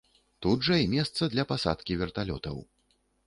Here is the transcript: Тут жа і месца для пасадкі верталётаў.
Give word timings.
Тут 0.45 0.63
жа 0.67 0.77
і 0.83 0.87
месца 0.93 1.29
для 1.35 1.45
пасадкі 1.53 1.99
верталётаў. 2.01 2.57